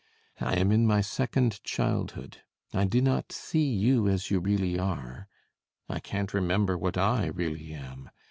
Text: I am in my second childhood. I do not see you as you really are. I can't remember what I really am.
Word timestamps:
I 0.39 0.55
am 0.57 0.71
in 0.71 0.87
my 0.87 1.01
second 1.01 1.63
childhood. 1.63 2.41
I 2.73 2.85
do 2.85 3.03
not 3.03 3.31
see 3.31 3.71
you 3.71 4.07
as 4.07 4.31
you 4.31 4.39
really 4.39 4.79
are. 4.79 5.27
I 5.87 5.99
can't 5.99 6.33
remember 6.33 6.75
what 6.75 6.97
I 6.97 7.27
really 7.27 7.71
am. 7.73 8.09